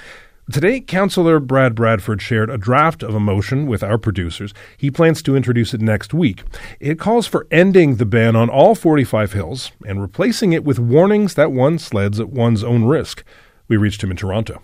[0.49, 4.53] Today, Councillor Brad Bradford shared a draft of a motion with our producers.
[4.77, 6.41] He plans to introduce it next week.
[6.79, 11.33] It calls for ending the ban on all 45 hills and replacing it with warnings
[11.33, 13.25] that one sleds at one's own risk.
[13.67, 14.61] We reached him in Toronto.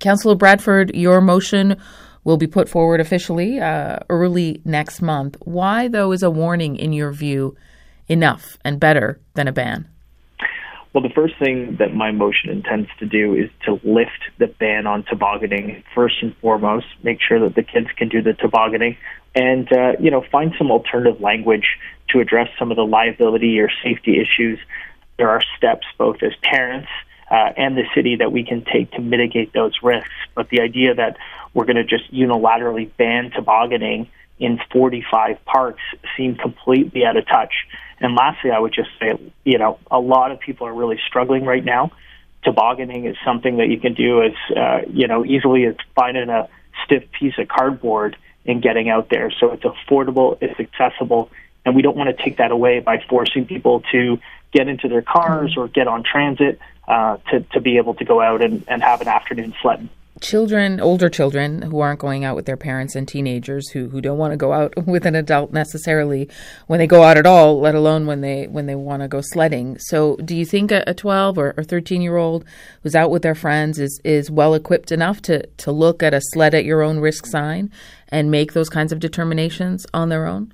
[0.00, 1.76] Councillor Bradford, your motion
[2.24, 5.36] will be put forward officially uh, early next month.
[5.42, 7.54] Why, though, is a warning, in your view,
[8.08, 9.90] enough and better than a ban?
[10.94, 14.86] Well, the first thing that my motion intends to do is to lift the ban
[14.86, 18.96] on tobogganing first and foremost, make sure that the kids can do the tobogganing,
[19.34, 21.66] and uh, you know find some alternative language
[22.10, 24.60] to address some of the liability or safety issues.
[25.18, 26.88] There are steps both as parents
[27.28, 30.14] uh, and the city that we can take to mitigate those risks.
[30.36, 31.16] But the idea that
[31.54, 34.08] we're going to just unilaterally ban tobogganing
[34.38, 35.82] in 45 parks
[36.16, 37.52] seem completely out of touch.
[38.00, 41.44] And lastly, I would just say, you know, a lot of people are really struggling
[41.44, 41.92] right now
[42.44, 46.48] tobogganing is something that you can do as uh, you know easily as finding a
[46.84, 48.16] stiff piece of cardboard
[48.46, 49.32] and getting out there.
[49.40, 51.30] So it's affordable, it's accessible,
[51.64, 54.18] and we don't want to take that away by forcing people to
[54.52, 58.20] get into their cars or get on transit uh, to to be able to go
[58.20, 59.88] out and, and have an afternoon sledding
[60.20, 64.18] children, older children who aren't going out with their parents and teenagers who, who don't
[64.18, 66.28] want to go out with an adult necessarily
[66.66, 69.20] when they go out at all, let alone when they when they want to go
[69.20, 69.76] sledding.
[69.78, 72.44] So do you think a, a 12 or, or 13 year old
[72.82, 76.20] who's out with their friends is, is well equipped enough to, to look at a
[76.20, 77.70] sled at your own risk sign
[78.08, 80.52] and make those kinds of determinations on their own?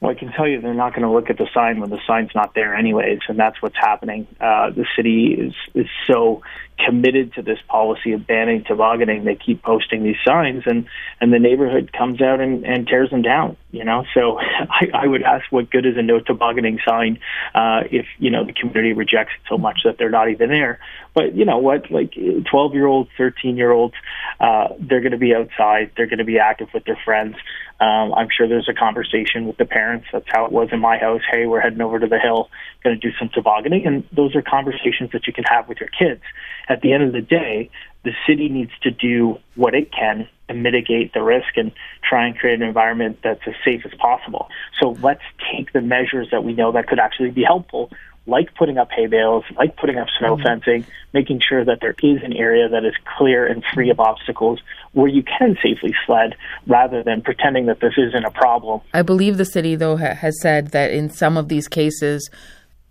[0.00, 2.00] Well, I can tell you they're not going to look at the sign when the
[2.06, 4.26] sign's not there, anyways, and that's what's happening.
[4.38, 6.42] Uh, the city is is so
[6.84, 9.24] committed to this policy of banning tobogganing.
[9.24, 10.86] They keep posting these signs, and
[11.20, 13.56] and the neighborhood comes out and, and tears them down.
[13.70, 17.18] You know, so I, I would ask, what good is a no tobogganing sign
[17.54, 20.78] uh, if you know the community rejects it so much that they're not even there?
[21.14, 22.14] But you know what, like
[22.50, 23.94] twelve year olds, thirteen year olds,
[24.40, 25.92] uh, they're going to be outside.
[25.96, 27.36] They're going to be active with their friends.
[27.78, 30.06] Um, I'm sure there's a conversation with the parents.
[30.12, 31.20] That's how it was in my house.
[31.30, 32.48] Hey, we're heading over to the hill,
[32.82, 35.90] going to do some tobogganing, and those are conversations that you can have with your
[35.90, 36.22] kids
[36.68, 37.70] at the end of the day,
[38.04, 41.72] the city needs to do what it can to mitigate the risk and
[42.08, 44.48] try and create an environment that's as safe as possible.
[44.80, 45.22] So let's
[45.52, 47.90] take the measures that we know that could actually be helpful,
[48.26, 50.42] like putting up hay bales, like putting up snow mm-hmm.
[50.42, 54.60] fencing, making sure that there is an area that is clear and free of obstacles
[54.92, 56.34] where you can safely sled
[56.66, 58.80] rather than pretending that this isn't a problem.
[58.92, 62.28] I believe the city, though, ha- has said that in some of these cases,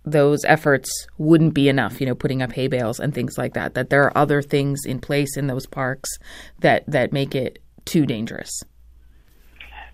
[0.04, 3.74] those efforts wouldn't be enough, you know, putting up hay bales and things like that,
[3.74, 6.08] that there are other things in place in those parks
[6.60, 8.62] that, that make it too dangerous.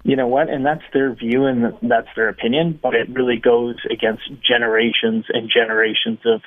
[0.05, 0.51] You know what?
[0.51, 5.49] And that's their view and that's their opinion, but it really goes against generations and
[5.49, 6.43] generations of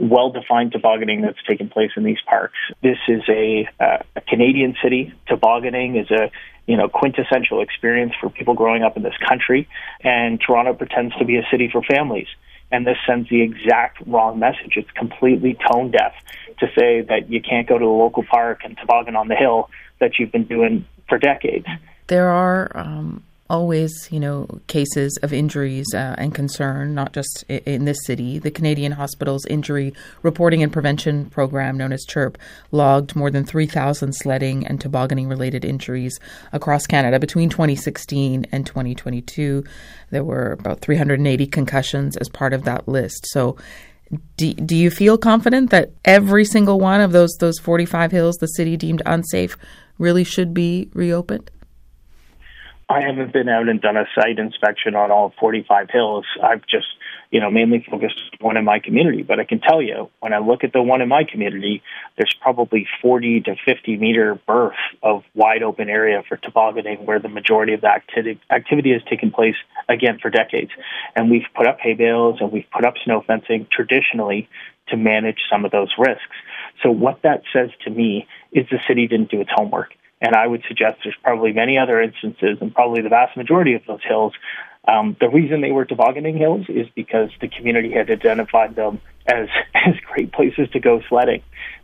[0.00, 2.58] well defined tobogganing that's taken place in these parks.
[2.82, 5.14] This is a, uh, a Canadian city.
[5.28, 6.30] Tobogganing is a
[6.66, 9.68] you know quintessential experience for people growing up in this country,
[10.02, 12.26] and Toronto pretends to be a city for families
[12.70, 14.74] and this sends the exact wrong message.
[14.76, 16.12] It's completely tone deaf
[16.58, 19.70] to say that you can't go to a local park and toboggan on the hill
[20.00, 21.66] that you've been doing for decades.
[22.08, 27.84] There are um, always, you know, cases of injuries uh, and concern, not just in
[27.84, 28.38] this city.
[28.38, 32.36] The Canadian Hospitals Injury Reporting and Prevention Program, known as CHIRP,
[32.72, 36.18] logged more than 3,000 sledding and tobogganing related injuries
[36.52, 39.64] across Canada between 2016 and 2022.
[40.10, 43.26] There were about 380 concussions as part of that list.
[43.28, 43.56] So,
[44.38, 48.46] do, do you feel confident that every single one of those those 45 hills the
[48.46, 49.58] city deemed unsafe
[49.98, 51.50] really should be reopened?
[52.90, 56.24] I haven't been out and done a site inspection on all 45 hills.
[56.42, 56.86] I've just,
[57.30, 59.22] you know, mainly focused on one in my community.
[59.22, 61.82] But I can tell you, when I look at the one in my community,
[62.16, 64.72] there's probably 40 to 50 meter berth
[65.02, 69.32] of wide open area for tobogganing where the majority of the activity, activity has taken
[69.32, 69.56] place,
[69.90, 70.70] again, for decades.
[71.14, 74.48] And we've put up hay bales and we've put up snow fencing traditionally
[74.88, 76.24] to manage some of those risks.
[76.82, 79.92] So what that says to me is the city didn't do its homework.
[80.20, 83.82] And I would suggest there's probably many other instances, and probably the vast majority of
[83.86, 84.32] those hills.
[84.86, 89.48] Um, the reason they were tobogganing hills is because the community had identified them as
[89.74, 91.42] as great places to go sledding.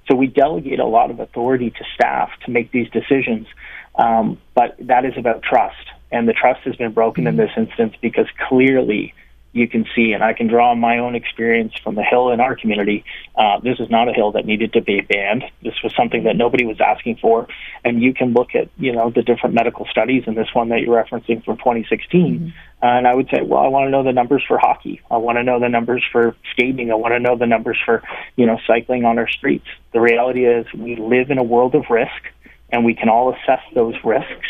[0.09, 3.47] So we delegate a lot of authority to staff to make these decisions,
[3.95, 7.95] um, but that is about trust, and the trust has been broken in this instance
[8.01, 9.14] because clearly
[9.55, 12.40] you can see, and I can draw on my own experience from the hill in
[12.40, 13.05] our community.
[13.36, 15.44] Uh, this is not a hill that needed to be banned.
[15.62, 17.46] This was something that nobody was asking for,
[17.84, 20.80] and you can look at you know the different medical studies and this one that
[20.80, 22.05] you're referencing from 2016.
[22.05, 22.48] Mm-hmm.
[22.82, 25.00] and I would say, well, I want to know the numbers for hockey.
[25.09, 26.90] I want to know the numbers for skating.
[26.90, 28.02] I want to know the numbers for
[28.34, 29.66] you know cycling on our streets.
[29.92, 32.22] The reality is, we live in a world of risk,
[32.70, 34.48] and we can all assess those risks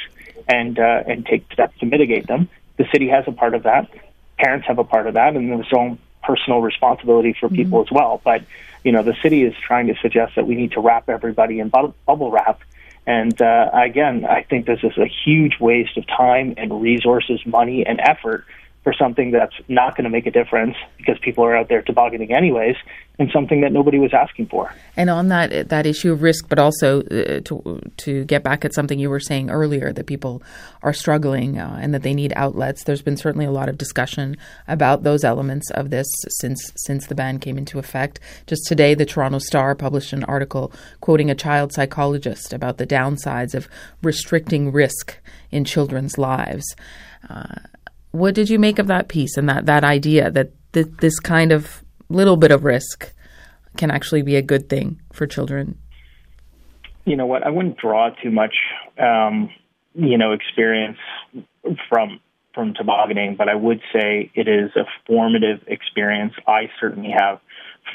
[0.49, 2.49] and uh, and take steps to mitigate them.
[2.79, 3.91] The city has a part of that
[4.39, 7.57] parents have a part of that, and there's own personal responsibility for mm-hmm.
[7.57, 7.95] people mm-hmm.
[7.95, 8.21] as well.
[8.25, 8.45] But
[8.83, 11.71] you know, the city is trying to suggest that we need to wrap everybody in
[11.71, 12.61] bu- bubble wrap.
[13.07, 17.85] And uh, again, I think this is a huge waste of time and resources, money
[17.85, 18.45] and effort
[18.85, 22.33] for something that's not going to make a difference because people are out there tobogganing
[22.33, 22.77] anyways,
[23.19, 24.73] and something that nobody was asking for.
[24.95, 28.75] And on that that issue of risk, but also uh, to to get back at
[28.75, 30.43] something you were saying earlier that people
[30.83, 32.85] are struggling uh, and that they need outlets.
[32.85, 34.37] There's been certainly a lot of discussion
[34.69, 36.07] about those elements of this
[36.41, 38.21] since since the ban came into effect.
[38.47, 40.71] Just today, the Toronto Star published an article
[41.01, 43.67] quoting a child psychologist about the downsides of
[44.03, 45.17] restricting risk
[45.51, 46.77] in children's lives.
[47.31, 47.55] Uh,
[48.15, 51.51] what did you make of that piece and that, that idea that th- this kind
[51.51, 53.13] of little bit of risk
[53.77, 55.77] can actually be a good thing for children?
[57.05, 57.43] You know what?
[57.43, 58.55] I wouldn't draw too much,
[59.01, 59.51] um,
[59.95, 60.99] you know, experience
[61.89, 62.21] from
[62.55, 66.35] from tobogganing, but I would say it is a formative experience.
[66.47, 67.41] I certainly have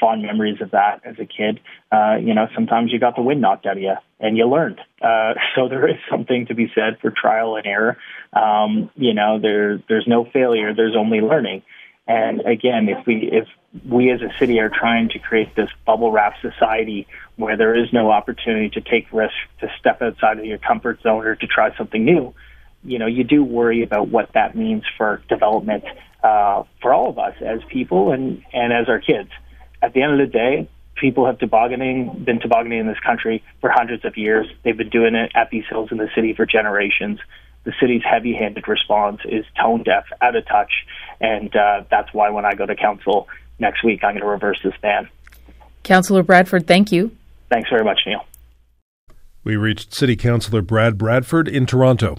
[0.00, 1.60] fond memories of that as a kid.
[1.92, 4.80] Uh, you know, sometimes you got the wind knocked out of you and you learned.
[5.00, 7.98] Uh, so there is something to be said for trial and error.
[8.32, 10.74] Um, you know, there there's no failure.
[10.74, 11.62] There's only learning.
[12.06, 13.46] And again, if we if
[13.88, 17.92] we as a city are trying to create this bubble wrap society where there is
[17.92, 21.76] no opportunity to take risks, to step outside of your comfort zone, or to try
[21.76, 22.34] something new,
[22.82, 25.84] you know, you do worry about what that means for development
[26.24, 29.30] uh, for all of us as people and and as our kids.
[29.82, 33.70] At the end of the day, people have tobogganing been tobogganing in this country for
[33.70, 34.46] hundreds of years.
[34.62, 37.20] They've been doing it at these hills in the city for generations
[37.64, 40.72] the city's heavy-handed response is tone deaf, out of touch,
[41.20, 43.28] and uh, that's why when I go to council
[43.58, 45.08] next week, I'm going to reverse this ban.
[45.82, 47.16] Councillor Bradford, thank you.
[47.50, 48.24] Thanks very much, Nil.
[49.44, 52.18] We reached City Councillor Brad Bradford in Toronto.